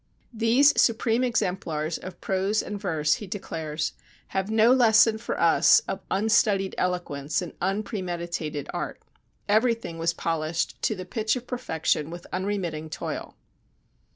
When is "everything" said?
9.47-9.99